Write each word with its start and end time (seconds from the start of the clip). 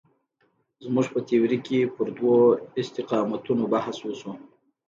زموږ 0.83 1.05
په 1.13 1.19
تیورۍ 1.27 1.59
کې 1.65 1.79
پر 1.95 2.07
دوو 2.15 2.35
استقامتونو 2.81 3.63
بحث 3.73 3.97
وشو. 4.01 4.31